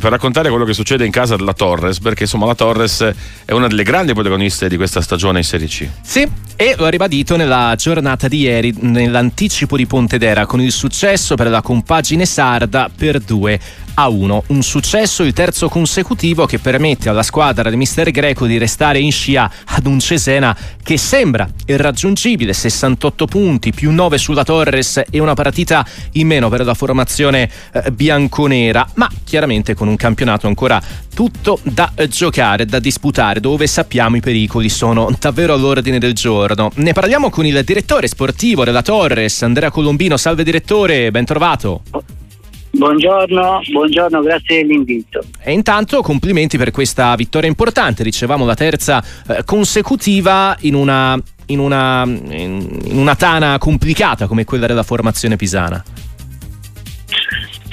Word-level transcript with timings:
per 0.00 0.10
raccontare 0.10 0.48
quello 0.48 0.64
che 0.64 0.72
succede 0.72 1.04
in 1.04 1.10
casa 1.10 1.36
della 1.36 1.52
Torres, 1.52 1.98
perché 1.98 2.22
insomma 2.22 2.46
la 2.46 2.54
Torres 2.54 3.12
è 3.44 3.52
una 3.52 3.66
delle 3.68 3.82
grandi 3.82 4.14
protagoniste 4.14 4.66
di 4.66 4.78
questa 4.78 5.02
stagione 5.02 5.40
in 5.40 5.44
Serie 5.44 5.66
C. 5.66 5.86
Sì, 6.00 6.26
e 6.56 6.74
lo 6.78 6.86
ha 6.86 6.88
ribadito 6.88 7.36
nella 7.36 7.74
giornata 7.76 8.26
di 8.26 8.38
ieri, 8.38 8.74
nell'anticipo 8.80 9.76
di 9.76 9.84
Pontedera, 9.84 10.46
con 10.46 10.62
il 10.62 10.72
successo 10.72 11.34
per 11.34 11.48
la 11.48 11.60
compagine 11.60 12.24
sarda 12.24 12.88
per 12.94 13.20
2 13.20 13.60
a 13.94 14.08
1. 14.08 14.44
Un 14.46 14.62
successo, 14.62 15.24
il 15.24 15.34
terzo 15.34 15.68
consecutivo, 15.68 16.46
che 16.46 16.58
permette 16.58 17.10
alla 17.10 17.22
squadra 17.22 17.68
di 17.68 17.76
Mister 17.76 18.10
Greco 18.10 18.46
di 18.46 18.56
restare 18.56 18.98
in 18.98 19.12
scia 19.12 19.50
ad 19.66 19.84
un 19.84 20.00
Cesena 20.00 20.56
che 20.82 20.96
sembra 20.96 21.46
irraggiungibile, 21.66 22.54
68 22.54 23.26
punti 23.26 23.72
più 23.72 23.90
9 23.90 24.16
sulla 24.16 24.42
Torres 24.42 25.02
e 25.10 25.18
una 25.18 25.34
partita 25.34 25.86
in 26.12 26.28
meno 26.28 26.48
per 26.48 26.64
la 26.64 26.72
formazione 26.72 27.50
eh, 27.72 27.90
bianconera, 27.92 28.88
ma 28.94 29.10
chiaramente 29.32 29.72
con 29.72 29.88
un 29.88 29.96
campionato 29.96 30.46
ancora 30.46 30.78
tutto 31.14 31.58
da 31.62 31.90
giocare, 32.06 32.66
da 32.66 32.78
disputare, 32.78 33.40
dove 33.40 33.66
sappiamo 33.66 34.16
i 34.16 34.20
pericoli 34.20 34.68
sono 34.68 35.10
davvero 35.18 35.54
all'ordine 35.54 35.98
del 35.98 36.12
giorno. 36.12 36.70
Ne 36.74 36.92
parliamo 36.92 37.30
con 37.30 37.46
il 37.46 37.64
direttore 37.64 38.08
sportivo 38.08 38.62
della 38.62 38.82
Torres, 38.82 39.40
Andrea 39.40 39.70
Colombino. 39.70 40.18
Salve 40.18 40.44
direttore, 40.44 41.10
ben 41.10 41.24
trovato. 41.24 41.80
Buongiorno, 42.72 43.62
buongiorno, 43.70 44.20
grazie 44.20 44.66
dell'invito. 44.66 45.24
E 45.40 45.52
intanto 45.52 46.02
complimenti 46.02 46.58
per 46.58 46.70
questa 46.70 47.14
vittoria 47.14 47.48
importante, 47.48 48.02
ricevamo 48.02 48.44
la 48.44 48.54
terza 48.54 49.02
eh, 49.28 49.44
consecutiva 49.46 50.54
in 50.60 50.74
una, 50.74 51.18
in, 51.46 51.58
una, 51.58 52.02
in 52.04 52.80
una 52.92 53.16
tana 53.16 53.56
complicata 53.56 54.26
come 54.26 54.44
quella 54.44 54.66
della 54.66 54.82
formazione 54.82 55.36
pisana. 55.36 55.82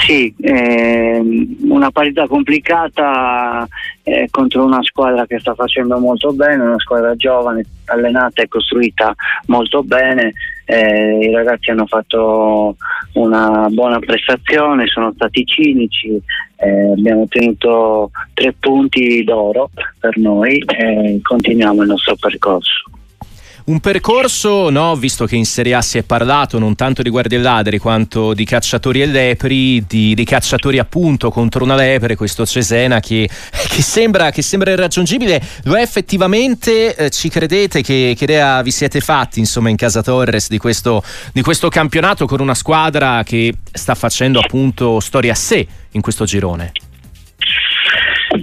Sì, 0.10 0.34
ehm, 0.42 1.58
una 1.70 1.92
partita 1.92 2.26
complicata 2.26 3.68
eh, 4.02 4.28
contro 4.32 4.66
una 4.66 4.82
squadra 4.82 5.28
che 5.28 5.38
sta 5.38 5.54
facendo 5.54 6.00
molto 6.00 6.34
bene, 6.34 6.64
una 6.64 6.80
squadra 6.80 7.16
giovane, 7.16 7.64
allenata 7.86 8.42
e 8.42 8.48
costruita 8.48 9.14
molto 9.46 9.84
bene. 9.84 10.34
Eh, 10.66 11.28
I 11.28 11.32
ragazzi 11.32 11.70
hanno 11.70 11.86
fatto 11.86 12.76
una 13.14 13.68
buona 13.70 14.00
prestazione, 14.00 14.88
sono 14.88 15.12
stati 15.14 15.46
cinici, 15.46 16.20
eh, 16.56 16.92
abbiamo 16.92 17.22
ottenuto 17.22 18.10
tre 18.34 18.56
punti 18.60 19.24
d'oro 19.24 19.70
per 20.00 20.18
noi 20.18 20.58
e 20.66 21.20
continuiamo 21.22 21.84
il 21.84 21.88
nostro 21.88 22.16
percorso. 22.20 22.82
Un 23.70 23.82
percorso, 23.82 24.72
no, 24.72 24.96
visto 24.96 25.28
che 25.28 25.36
in 25.36 25.46
Serie 25.46 25.76
A 25.76 25.84
si 25.84 26.00
è 26.00 26.02
parlato 26.02 26.58
non 26.58 26.74
tanto 26.74 27.04
di 27.04 27.10
guardie 27.12 27.38
ladri 27.38 27.78
quanto 27.78 28.34
di 28.34 28.44
cacciatori 28.44 29.00
e 29.00 29.06
lepri, 29.06 29.86
di, 29.86 30.16
di 30.16 30.24
cacciatori 30.24 30.80
appunto 30.80 31.30
contro 31.30 31.64
una 31.66 31.76
lepre, 31.76 32.16
questo 32.16 32.48
Cesena 32.48 33.00
che, 33.00 33.30
che, 33.30 33.82
sembra, 33.84 34.32
che 34.32 34.42
sembra, 34.42 34.72
irraggiungibile, 34.72 35.40
lo 35.66 35.76
è 35.76 35.82
effettivamente, 35.82 36.96
eh, 36.96 37.10
ci 37.12 37.30
credete 37.30 37.84
che, 37.84 38.16
che 38.18 38.24
idea 38.24 38.60
vi 38.64 38.72
siete 38.72 39.02
fatti 39.02 39.38
insomma 39.38 39.70
in 39.70 39.76
casa 39.76 40.02
Torres 40.02 40.50
di 40.50 40.58
questo, 40.58 41.04
di 41.32 41.44
questo 41.44 41.70
campionato 41.70 42.26
con 42.26 42.40
una 42.40 42.56
squadra 42.56 43.22
che 43.24 43.54
sta 43.72 43.94
facendo 43.94 44.40
appunto 44.40 45.00
storia 45.00 45.34
a 45.34 45.36
sé 45.36 45.68
in 45.92 46.02
questo 46.02 46.26
girone? 46.26 46.72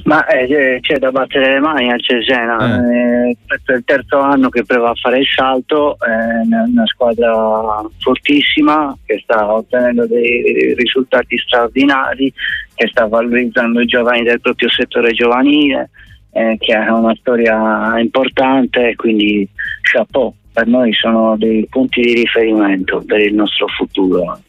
Ma 0.04 0.26
eh, 0.26 0.78
c'è 0.80 0.98
da 0.98 1.12
battere 1.12 1.54
le 1.54 1.60
mani 1.60 1.92
al 1.92 2.02
Cesena, 2.02 2.76
eh. 2.76 3.28
Eh, 3.30 3.36
questo 3.46 3.72
è 3.72 3.76
il 3.76 3.84
terzo 3.84 4.18
anno 4.18 4.48
che 4.48 4.64
prova 4.64 4.90
a 4.90 4.94
fare 4.94 5.20
il 5.20 5.26
salto, 5.26 5.96
è 6.00 6.44
una 6.44 6.86
squadra 6.86 7.84
fortissima 7.98 8.96
che 9.04 9.20
sta 9.22 9.52
ottenendo 9.52 10.06
dei 10.06 10.74
risultati 10.76 11.38
straordinari, 11.38 12.32
che 12.74 12.88
sta 12.88 13.06
valorizzando 13.06 13.80
i 13.80 13.86
giovani 13.86 14.24
del 14.24 14.40
proprio 14.40 14.68
settore 14.70 15.12
giovanile, 15.12 15.90
eh, 16.32 16.56
che 16.58 16.72
ha 16.74 16.92
una 16.92 17.14
storia 17.14 17.98
importante, 17.98 18.96
quindi 18.96 19.48
chapeau, 19.82 20.34
per 20.52 20.66
noi 20.66 20.92
sono 20.94 21.36
dei 21.36 21.66
punti 21.70 22.00
di 22.00 22.14
riferimento 22.14 23.04
per 23.06 23.20
il 23.20 23.34
nostro 23.34 23.68
futuro. 23.68 24.40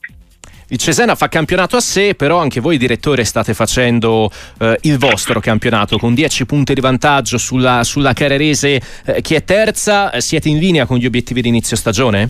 Il 0.69 0.77
Cesena 0.77 1.15
fa 1.15 1.29
campionato 1.29 1.77
a 1.77 1.79
sé, 1.79 2.13
però 2.13 2.39
anche 2.39 2.59
voi 2.59 2.77
direttore 2.77 3.23
state 3.23 3.53
facendo 3.53 4.29
eh, 4.59 4.77
il 4.81 4.97
vostro 4.97 5.39
campionato 5.39 5.97
con 5.97 6.13
10 6.13 6.45
punti 6.45 6.73
di 6.73 6.81
vantaggio 6.81 7.37
sulla, 7.37 7.85
sulla 7.85 8.11
Carrarese 8.11 8.81
eh, 9.05 9.21
che 9.21 9.37
è 9.37 9.43
terza. 9.45 10.19
Siete 10.19 10.49
in 10.49 10.57
linea 10.57 10.85
con 10.85 10.97
gli 10.97 11.05
obiettivi 11.05 11.41
di 11.41 11.47
inizio 11.47 11.77
stagione? 11.77 12.29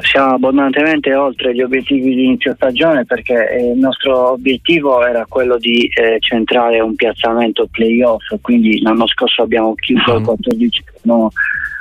Siamo 0.00 0.34
abbondantemente 0.34 1.14
oltre 1.14 1.54
gli 1.54 1.60
obiettivi 1.60 2.14
di 2.14 2.24
inizio 2.24 2.54
stagione 2.54 3.04
perché 3.04 3.50
eh, 3.50 3.72
il 3.72 3.78
nostro 3.78 4.32
obiettivo 4.32 5.04
era 5.04 5.26
quello 5.28 5.58
di 5.58 5.86
eh, 5.94 6.16
centrare 6.20 6.80
un 6.80 6.94
piazzamento 6.94 7.68
playoff, 7.70 8.22
quindi 8.40 8.80
l'anno 8.80 9.06
scorso 9.06 9.42
abbiamo 9.42 9.74
chiuso 9.74 10.16
il 10.16 10.24
14 10.24 10.84
mm. 10.84 10.94
no, 11.02 11.30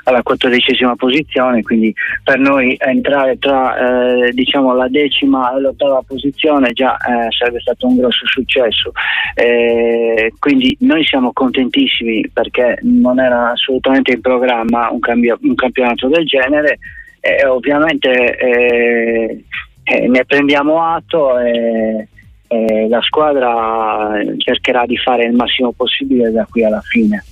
alla 0.04 0.22
quattordicesima 0.24 0.96
posizione, 0.96 1.62
quindi 1.62 1.94
per 2.24 2.40
noi 2.40 2.76
entrare 2.80 3.38
tra 3.38 4.26
eh, 4.26 4.32
diciamo 4.32 4.74
la 4.74 4.88
decima 4.88 5.56
e 5.56 5.60
l'ottava 5.60 6.04
posizione 6.06 6.72
già 6.74 6.96
eh, 6.98 7.32
sarebbe 7.32 7.60
stato 7.62 7.88
un 7.88 7.98
grosso 7.98 8.26
successo. 8.26 8.92
Eh, 9.36 10.34
quindi 10.40 10.76
noi 10.82 11.06
siamo 11.06 11.32
contentissimi 11.32 12.30
perché 12.34 12.80
non 12.82 13.20
era 13.20 13.52
assolutamente 13.52 14.12
in 14.14 14.22
programma 14.22 14.90
un, 14.92 15.00
cambio, 15.00 15.38
un 15.42 15.56
campionato 15.56 16.08
del 16.08 16.26
genere 16.26 16.78
e 17.22 17.46
ovviamente 17.46 18.10
eh, 18.10 19.44
eh, 19.84 20.08
ne 20.08 20.26
prendiamo 20.26 20.84
atto 20.84 21.40
e 21.40 22.08
la 22.90 23.02
squadra 23.02 24.12
cercherà 24.36 24.86
di 24.86 24.98
fare 24.98 25.24
il 25.24 25.32
massimo 25.32 25.72
possibile 25.72 26.32
da 26.32 26.46
qui 26.50 26.66
alla 26.66 26.82
fine. 26.82 27.24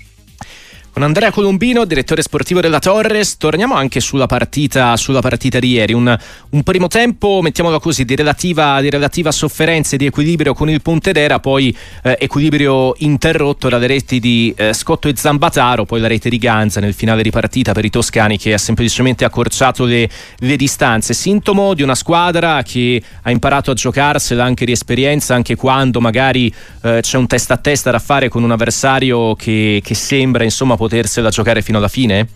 Con 0.92 1.04
Andrea 1.04 1.32
Colombino, 1.32 1.86
direttore 1.86 2.24
sportivo 2.24 2.62
della 2.62 2.80
Torres, 2.80 3.38
torniamo 3.38 3.76
anche 3.76 4.00
sulla 4.00 4.26
partita, 4.26 4.98
sulla 4.98 5.22
partita 5.22 5.60
di 5.60 5.70
ieri. 5.70 5.94
Un, 5.94 6.18
un 6.50 6.64
primo 6.64 6.88
tempo, 6.88 7.40
mettiamolo 7.42 7.80
così, 7.80 8.04
di 8.06 8.16
relativa, 8.16 8.82
di 8.82 8.90
relativa 8.90 9.32
sofferenza 9.32 9.96
e 9.96 9.98
di 9.98 10.08
equilibrio 10.08 10.54
con 10.54 10.68
il 10.68 10.82
Pontedera, 10.82 11.40
poi 11.40 11.76
eh, 12.04 12.18
equilibrio 12.20 12.96
interrotto 12.98 13.70
dalle 13.70 13.86
reti 13.88 14.20
di 14.20 14.54
eh, 14.58 14.74
Scotto 14.74 15.08
e 15.08 15.14
Zambataro, 15.16 15.86
poi 15.86 16.02
la 16.02 16.08
rete 16.08 16.28
di 16.28 16.40
Ganza 16.40 16.80
nel 16.80 16.96
finale 16.96 17.22
di 17.22 17.30
partita 17.30 17.72
per 17.72 17.86
i 17.86 17.90
toscani 17.90 18.38
che 18.38 18.54
ha 18.54 18.58
semplicemente 18.58 19.24
accorciato 19.24 19.86
le, 19.86 20.10
le 20.40 20.56
distanze. 20.58 21.14
Sintomo 21.14 21.76
di 21.76 21.84
una 21.84 21.96
squadra 21.96 22.64
che 22.64 23.02
ha 23.22 23.32
imparato 23.32 23.72
a 23.72 23.74
giocarsela 23.76 24.44
anche 24.44 24.66
di 24.66 24.72
esperienza, 24.72 25.36
anche 25.36 25.56
quando 25.56 26.02
magari 26.02 26.54
eh, 26.82 27.00
c'è 27.02 27.18
un 27.18 27.28
testa 27.28 27.54
a 27.54 27.58
testa 27.58 27.92
da 27.92 28.00
fare 28.00 28.28
con 28.28 28.44
un 28.44 28.52
avversario 28.52 29.36
che, 29.36 29.82
che 29.84 29.94
sembra 29.94 30.44
insomma 30.44 30.78
potersela 30.80 31.30
giocare 31.30 31.62
fino 31.62 31.78
alla 31.78 31.90
fine? 31.90 32.28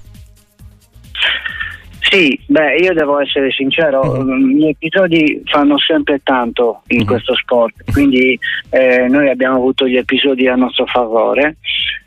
Sì, 2.01 2.37
beh, 2.45 2.75
io 2.75 2.93
devo 2.93 3.19
essere 3.21 3.49
sincero, 3.51 4.21
mm. 4.21 4.57
gli 4.57 4.67
episodi 4.67 5.41
fanno 5.45 5.79
sempre 5.79 6.19
tanto 6.21 6.83
in 6.87 7.03
mm. 7.03 7.05
questo 7.05 7.33
sport, 7.35 7.91
quindi 7.91 8.37
eh, 8.69 9.07
noi 9.07 9.29
abbiamo 9.29 9.55
avuto 9.55 9.87
gli 9.87 9.95
episodi 9.95 10.47
a 10.47 10.55
nostro 10.55 10.85
favore 10.85 11.55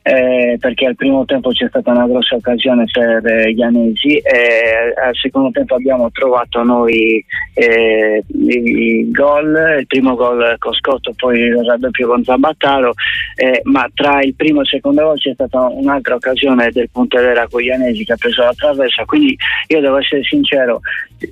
eh, 0.07 0.57
perché 0.61 0.87
al 0.87 0.95
primo 0.95 1.25
tempo 1.25 1.51
c'è 1.51 1.67
stata 1.67 1.91
una 1.91 2.07
grossa 2.07 2.37
occasione 2.37 2.85
per 2.93 3.27
eh, 3.27 3.53
gli 3.53 3.61
anesi 3.61 4.19
e 4.19 4.95
al 5.05 5.17
secondo 5.17 5.51
tempo 5.51 5.75
abbiamo 5.75 6.13
trovato 6.13 6.63
noi 6.63 7.25
eh, 7.55 8.23
il 8.29 9.11
gol, 9.11 9.79
il 9.81 9.87
primo 9.89 10.15
gol 10.15 10.55
con 10.59 10.75
Scotto, 10.75 11.13
poi 11.17 11.41
il 11.41 11.65
raddoppio 11.65 12.07
con 12.07 12.23
Zambattaro, 12.23 12.93
eh, 13.35 13.61
ma 13.65 13.91
tra 13.93 14.21
il 14.23 14.37
primo 14.37 14.61
e 14.61 14.63
il 14.63 14.69
secondo 14.69 15.03
gol 15.03 15.19
c'è 15.19 15.33
stata 15.35 15.67
un'altra 15.67 16.15
occasione 16.15 16.71
del 16.71 16.89
Pontedera 16.89 17.49
con 17.49 17.61
gli 17.61 17.71
anesi 17.71 18.05
che 18.05 18.13
ha 18.13 18.17
preso 18.17 18.43
la 18.43 18.55
traversa, 18.55 19.05
quindi 19.07 19.37
io 19.67 19.81
devo 19.81 19.97
essere 19.97 20.23
sincero, 20.23 20.83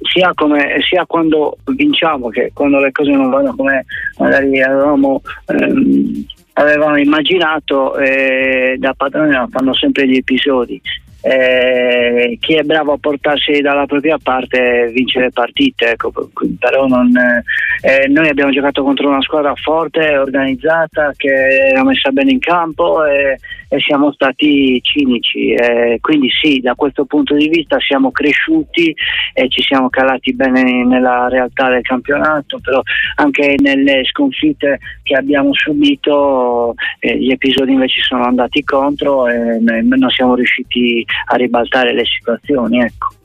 sia, 0.03 0.33
come, 0.35 0.81
sia 0.81 1.07
quando 1.07 1.59
vinciamo 1.67 2.29
che 2.29 2.51
quando 2.53 2.81
le 2.81 2.91
cose 2.91 3.13
non 3.13 3.31
vanno 3.31 3.55
come 3.55 3.85
magari 4.19 4.61
avevamo 4.61 5.21
ehm, 5.47 6.25
avevamo 6.55 6.99
immaginato, 6.99 7.97
eh, 7.97 8.77
da 8.79 8.95
padrone 8.95 9.47
fanno 9.51 9.75
sempre 9.75 10.07
gli 10.09 10.17
episodi. 10.17 10.81
Eh, 11.27 12.37
chi 12.39 12.55
è 12.55 12.63
bravo 12.65 12.93
a 12.93 12.99
portarsi 12.99 13.63
dalla 13.63 13.87
propria 13.87 14.19
parte 14.23 14.91
vince 14.93 15.21
le 15.21 15.31
partite, 15.31 15.93
ecco, 15.93 16.13
però 16.59 16.87
non, 16.87 17.11
eh, 17.17 18.09
noi 18.09 18.29
abbiamo 18.29 18.53
giocato 18.53 18.83
contro 18.83 19.09
una 19.09 19.23
squadra 19.23 19.55
forte, 19.55 20.19
organizzata, 20.19 21.15
che 21.17 21.73
ha 21.75 21.83
messa 21.83 22.11
bene 22.11 22.33
in 22.33 22.41
campo 22.41 23.07
e, 23.07 23.39
e 23.69 23.79
siamo 23.81 24.13
stati 24.13 24.81
cinici. 24.83 25.53
Eh, 25.53 25.99
quindi 26.01 26.29
sì, 26.31 26.61
da 26.61 26.75
questo 26.75 27.05
punto 27.05 27.35
di 27.35 27.49
vista 27.49 27.79
siamo 27.81 28.11
cresciuti 28.11 28.95
e 29.33 29.49
ci 29.49 29.63
siamo 29.63 29.89
calati 29.89 30.35
bene 30.35 30.85
nella 30.85 31.29
realtà 31.29 31.69
del 31.69 31.83
campionato, 31.83 32.59
però 32.61 32.81
anche 33.17 33.55
nelle 33.59 34.05
sconfitte 34.05 34.79
che 35.03 35.15
abbiamo 35.15 35.53
subito 35.53 36.75
eh, 36.99 37.19
gli 37.19 37.31
episodi 37.31 37.73
invece 37.73 38.01
sono 38.01 38.25
andati 38.25 38.63
contro 38.65 39.29
e 39.29 39.59
non 39.61 40.11
siamo 40.11 40.35
riusciti 40.35 41.05
a 41.27 41.37
ribaltare 41.37 41.93
le 41.93 42.05
situazioni. 42.05 42.81
Ecco. 42.81 43.24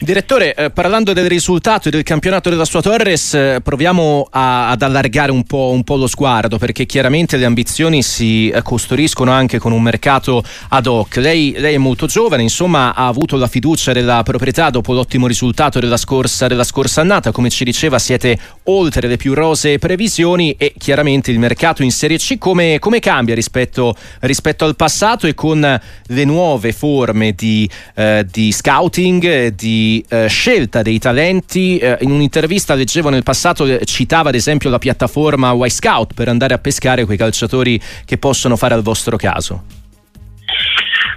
Direttore, 0.00 0.54
eh, 0.54 0.70
parlando 0.70 1.12
del 1.12 1.28
risultato 1.28 1.90
del 1.90 2.04
campionato 2.04 2.48
della 2.48 2.64
sua 2.64 2.80
Torres, 2.80 3.34
eh, 3.34 3.58
proviamo 3.60 4.28
a, 4.30 4.70
ad 4.70 4.82
allargare 4.82 5.32
un 5.32 5.42
po', 5.42 5.70
un 5.72 5.82
po', 5.82 5.96
lo 5.96 6.06
sguardo 6.06 6.56
perché 6.56 6.86
chiaramente 6.86 7.36
le 7.36 7.44
ambizioni 7.44 8.04
si 8.04 8.48
eh, 8.48 8.62
costruiscono 8.62 9.32
anche 9.32 9.58
con 9.58 9.72
un 9.72 9.82
mercato 9.82 10.44
ad 10.68 10.86
hoc. 10.86 11.16
Lei, 11.16 11.52
lei, 11.56 11.74
è 11.74 11.78
molto 11.78 12.06
giovane, 12.06 12.42
insomma 12.42 12.94
ha 12.94 13.08
avuto 13.08 13.36
la 13.36 13.48
fiducia 13.48 13.92
della 13.92 14.22
proprietà 14.22 14.70
dopo 14.70 14.92
l'ottimo 14.92 15.26
risultato 15.26 15.80
della 15.80 15.96
scorsa, 15.96 16.46
della 16.46 16.62
scorsa 16.62 17.00
annata, 17.00 17.32
come 17.32 17.50
ci 17.50 17.64
diceva 17.64 17.98
siete 17.98 18.38
oltre 18.64 19.08
le 19.08 19.16
più 19.16 19.34
rose 19.34 19.78
previsioni 19.78 20.54
e 20.56 20.74
chiaramente 20.78 21.32
il 21.32 21.40
mercato 21.40 21.82
in 21.82 21.90
Serie 21.90 22.18
C 22.18 22.38
come, 22.38 22.78
come 22.78 23.00
cambia 23.00 23.34
rispetto, 23.34 23.96
rispetto, 24.20 24.64
al 24.64 24.76
passato 24.76 25.26
e 25.26 25.34
con 25.34 25.80
le 26.06 26.24
nuove 26.24 26.70
forme 26.72 27.32
di, 27.32 27.68
eh, 27.96 28.24
di 28.30 28.52
scouting, 28.52 29.48
di 29.48 29.86
eh, 30.08 30.26
scelta 30.28 30.82
dei 30.82 30.98
talenti. 30.98 31.78
Eh, 31.78 31.98
in 32.00 32.10
un'intervista 32.10 32.74
leggevo 32.74 33.08
nel 33.08 33.22
passato, 33.22 33.64
eh, 33.64 33.84
citava 33.84 34.28
ad 34.28 34.34
esempio 34.34 34.70
la 34.70 34.78
piattaforma 34.78 35.52
Y 35.52 35.70
Scout 35.70 36.14
per 36.14 36.28
andare 36.28 36.54
a 36.54 36.58
pescare 36.58 37.04
quei 37.04 37.16
calciatori 37.16 37.80
che 38.04 38.18
possono 38.18 38.56
fare 38.56 38.74
al 38.74 38.82
vostro 38.82 39.16
caso. 39.16 39.62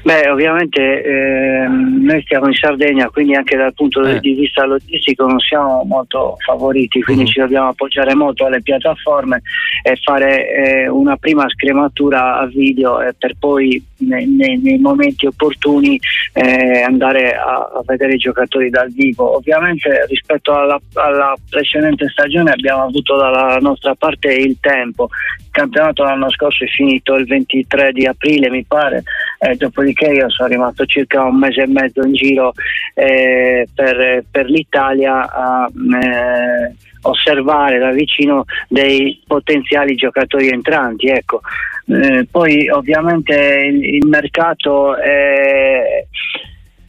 Beh, 0.03 0.29
ovviamente 0.29 1.03
eh, 1.03 1.67
noi 1.67 2.21
stiamo 2.23 2.47
in 2.47 2.55
Sardegna, 2.55 3.09
quindi 3.09 3.35
anche 3.35 3.55
dal 3.55 3.73
punto 3.73 4.03
eh. 4.03 4.19
di 4.19 4.33
vista 4.33 4.65
logistico 4.65 5.27
non 5.27 5.39
siamo 5.39 5.83
molto 5.83 6.37
favoriti, 6.43 7.01
quindi 7.01 7.23
mm-hmm. 7.23 7.31
ci 7.31 7.39
dobbiamo 7.39 7.67
appoggiare 7.67 8.15
molto 8.15 8.45
alle 8.45 8.63
piattaforme 8.63 9.43
e 9.83 9.95
fare 10.01 10.49
eh, 10.49 10.87
una 10.87 11.17
prima 11.17 11.47
scrematura 11.49 12.39
a 12.39 12.47
video 12.47 12.99
e 12.99 13.13
per 13.15 13.35
poi 13.37 13.83
nei, 13.99 14.25
nei, 14.25 14.57
nei 14.57 14.79
momenti 14.79 15.27
opportuni 15.27 15.99
eh, 16.33 16.81
andare 16.81 17.35
a, 17.35 17.69
a, 17.71 17.81
vedere 17.85 18.13
i 18.13 18.17
giocatori 18.17 18.71
dal 18.71 18.91
vivo. 18.91 19.35
Ovviamente 19.35 20.05
rispetto 20.07 20.53
alla, 20.55 20.79
alla 20.93 21.35
precedente 21.47 22.07
stagione 22.09 22.51
abbiamo 22.51 22.85
avuto 22.85 23.17
dalla 23.17 23.57
nostra 23.59 23.93
parte 23.93 24.33
il 24.33 24.57
tempo. 24.59 25.09
Il 25.37 25.49
campionato 25.51 26.03
l'anno 26.03 26.31
scorso 26.31 26.63
è 26.63 26.67
finito 26.67 27.15
il 27.15 27.25
23 27.25 27.91
di 27.91 28.05
aprile, 28.05 28.49
mi 28.49 28.65
pare, 28.65 29.03
eh, 29.39 29.55
dopodiché 29.55 29.90
io 29.91 30.29
sono 30.29 30.49
rimasto 30.49 30.85
circa 30.85 31.23
un 31.23 31.37
mese 31.37 31.61
e 31.61 31.67
mezzo 31.67 32.05
in 32.05 32.13
giro 32.13 32.53
eh, 32.93 33.67
per, 33.73 34.23
per, 34.29 34.45
l'Italia 34.45 35.29
a 35.31 35.69
eh, 35.69 36.75
osservare 37.01 37.79
da 37.79 37.91
vicino 37.91 38.45
dei 38.67 39.21
potenziali 39.25 39.95
giocatori 39.95 40.49
entranti. 40.49 41.07
Ecco. 41.07 41.41
Eh, 41.87 42.27
poi 42.29 42.69
ovviamente 42.69 43.33
il, 43.35 43.95
il 43.95 44.07
mercato 44.07 44.95
è 44.95 46.05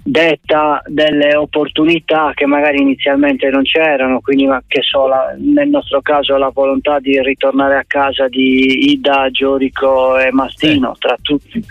detta 0.04 0.82
delle 0.86 1.36
opportunità 1.36 2.32
che 2.34 2.44
magari 2.44 2.80
inizialmente 2.80 3.48
non 3.50 3.62
c'erano, 3.62 4.20
quindi 4.20 4.48
che 4.66 4.82
so, 4.82 5.06
la, 5.06 5.34
nel 5.38 5.68
nostro 5.68 6.02
caso 6.02 6.36
la 6.36 6.50
volontà 6.52 6.98
di 6.98 7.20
ritornare 7.22 7.76
a 7.76 7.84
casa 7.86 8.26
di 8.28 8.90
Ida, 8.90 9.30
Giorico 9.30 10.18
e 10.18 10.32
Mastino, 10.32 10.96
tra 10.98 11.16
tutti. 11.22 11.64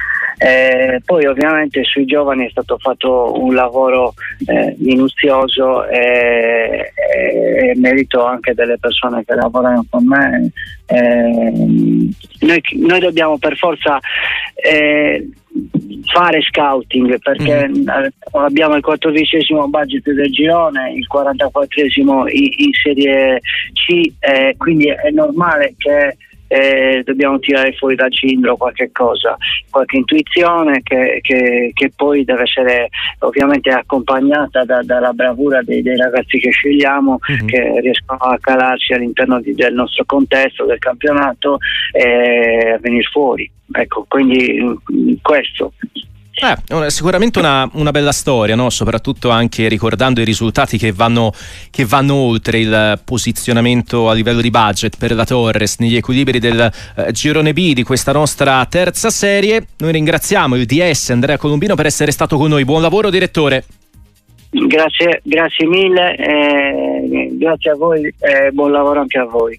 Eh, 0.44 1.00
poi 1.06 1.28
ovviamente 1.28 1.84
sui 1.84 2.06
giovani 2.06 2.48
è 2.48 2.50
stato 2.50 2.76
fatto 2.80 3.40
un 3.40 3.54
lavoro 3.54 4.16
eh, 4.48 4.76
minuzioso 4.80 5.86
e, 5.86 6.92
e, 6.96 7.74
merito 7.76 8.26
anche 8.26 8.56
delle 8.56 8.80
persone 8.80 9.24
che 9.24 9.36
lavorano 9.36 9.86
con 9.88 10.04
me. 10.08 10.50
Eh, 10.88 11.52
noi, 12.40 12.62
noi, 12.72 13.00
dobbiamo 13.00 13.38
per 13.38 13.56
forza 13.56 14.00
eh, 14.56 15.30
fare 16.12 16.42
scouting 16.42 17.20
perché 17.20 17.68
mm. 17.68 17.88
abbiamo 18.32 18.76
il 18.76 18.82
quattordicesimo 18.82 19.68
budget 19.68 20.10
del 20.10 20.32
girone, 20.32 20.92
il 20.94 21.06
44esimo 21.08 22.28
in, 22.28 22.50
in 22.58 22.72
Serie 22.82 23.42
C, 23.74 24.12
eh, 24.18 24.56
quindi 24.58 24.88
è 24.88 25.12
normale 25.12 25.76
che 25.78 26.18
eh, 26.52 27.02
dobbiamo 27.06 27.40
tirare 27.40 27.72
fuori 27.74 27.96
dal 27.96 28.12
cilindro 28.12 28.58
qualche 28.58 28.92
cosa, 28.92 29.38
qualche 29.70 29.96
intuizione 29.96 30.82
che, 30.84 31.20
che, 31.22 31.72
che 31.74 31.92
poi 31.96 32.26
deve 32.26 32.42
essere 32.42 32.90
ovviamente 33.20 33.70
accompagnata 33.70 34.66
da, 34.66 34.84
dalla 34.84 35.14
bravura 35.14 35.62
dei, 35.62 35.82
dei, 35.82 35.96
ragazzi 35.96 36.40
che 36.40 36.50
scegliamo, 36.50 37.20
mm-hmm. 37.32 37.48
che 37.48 37.80
riescono 37.80 38.20
a 38.20 38.38
calarci 38.38 38.92
all'interno 38.92 39.40
di, 39.40 39.54
del 39.54 39.74
nostro 39.74 40.04
contesto, 40.06 40.66
del 40.66 40.80
campionato 40.80 41.58
e 41.94 42.72
a 42.72 42.80
venire 42.80 43.04
fuori. 43.04 43.50
Ecco, 43.72 44.06
quindi 44.10 44.60
mm, 44.62 45.14
questo. 45.22 45.72
Eh, 46.34 46.90
sicuramente 46.90 47.40
una, 47.40 47.70
una 47.74 47.92
bella 47.92 48.14
storia, 48.14 48.56
no? 48.56 48.70
soprattutto 48.70 49.30
anche 49.30 49.68
ricordando 49.68 50.22
i 50.22 50.26
risultati 50.26 50.78
che 50.78 50.92
vanno, 50.94 51.34
che 51.70 51.86
vanno, 51.86 52.16
oltre 52.16 52.60
il 52.60 53.00
posizionamento 53.04 54.10
a 54.10 54.14
livello 54.14 54.40
di 54.40 54.50
budget 54.50 54.98
per 54.98 55.14
la 55.14 55.26
Torres 55.26 55.78
negli 55.80 55.98
equilibri 55.98 56.40
del 56.40 56.72
eh, 56.96 57.12
girone 57.12 57.52
B 57.52 57.74
di 57.74 57.84
questa 57.84 58.14
nostra 58.14 58.66
terza 58.66 59.10
serie. 59.10 59.68
Noi 59.78 59.92
ringraziamo 59.92 60.56
il 60.56 60.66
DS 60.66 61.10
Andrea 61.10 61.38
Colombino 61.38 61.76
per 61.76 61.86
essere 61.86 62.12
stato 62.12 62.38
con 62.38 62.50
noi. 62.50 62.64
Buon 62.64 62.82
lavoro 62.82 63.10
direttore. 63.10 63.66
Grazie, 64.54 65.22
grazie 65.24 65.66
mille, 65.66 66.16
eh, 66.18 67.30
grazie 67.32 67.72
a 67.72 67.76
voi 67.76 68.14
e 68.20 68.52
buon 68.52 68.72
lavoro 68.72 69.00
anche 69.00 69.18
a 69.18 69.24
voi. 69.24 69.58